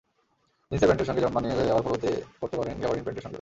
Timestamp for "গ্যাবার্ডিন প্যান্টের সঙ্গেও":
2.81-3.29